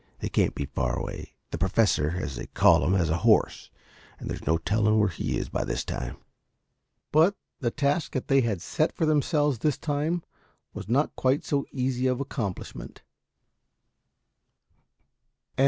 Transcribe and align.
They 0.17 0.29
can't 0.29 0.55
be 0.55 0.65
far 0.65 0.97
away. 0.99 1.35
The 1.51 1.59
Professor, 1.59 2.15
as 2.19 2.35
they 2.35 2.47
call 2.47 2.83
him, 2.83 2.93
has 2.95 3.11
a 3.11 3.17
horse, 3.17 3.69
and 4.17 4.27
there's 4.31 4.47
no 4.47 4.57
telling 4.57 4.97
where 4.97 5.09
he 5.09 5.37
is 5.37 5.47
by 5.47 5.63
this 5.63 5.83
time." 5.85 6.17
But 7.11 7.35
the 7.59 7.69
task 7.69 8.13
they 8.13 8.41
had 8.41 8.63
set 8.63 8.91
for 8.93 9.05
themselves 9.05 9.59
this 9.59 9.77
time, 9.77 10.23
was 10.73 10.89
not 10.89 11.15
quite 11.15 11.45
so 11.45 11.67
easy 11.71 12.07
of 12.07 12.19
accomplishment. 12.19 13.03